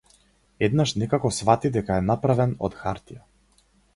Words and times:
Еднаш 0.67 0.93
некако 1.01 1.31
сфати 1.39 1.71
дека 1.77 1.99
е 2.03 2.07
направен 2.07 2.57
од- 2.69 2.77
хартија. 2.83 3.21